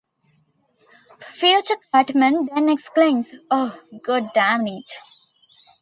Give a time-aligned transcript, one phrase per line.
[1.19, 4.91] Future Cartman then exclaims, Oh, goddamn it!